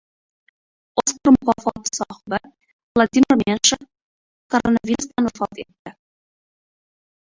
«Oskar» 1.01 1.31
mukofoti 1.33 1.91
sohibi 1.99 2.39
Vladimir 2.95 3.35
Menshov 3.43 3.85
koronavirusdan 4.51 5.29
vafot 5.29 5.63
etdi 5.67 5.97